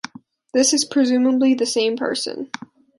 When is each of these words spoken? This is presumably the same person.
This 0.51 0.73
is 0.73 0.83
presumably 0.83 1.53
the 1.53 1.67
same 1.67 1.95
person. 1.95 2.49